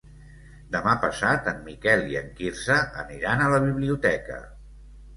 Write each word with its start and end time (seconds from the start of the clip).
Demà 0.75 0.95
passat 1.03 1.51
en 1.53 1.61
Miquel 1.69 2.03
i 2.15 2.19
en 2.23 2.33
Quirze 2.41 2.81
aniran 3.05 3.45
a 3.51 3.55
la 3.57 3.63
biblioteca. 3.71 4.45